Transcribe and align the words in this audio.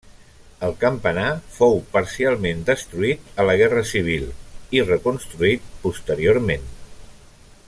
El 0.67 0.71
campanar 0.83 1.27
fou 1.57 1.77
parcialment 1.97 2.65
destruït 2.71 3.29
a 3.43 3.47
la 3.51 3.59
guerra 3.61 3.85
civil, 3.93 4.27
i 4.79 4.85
reconstruït 4.89 5.73
posteriorment. 5.85 6.71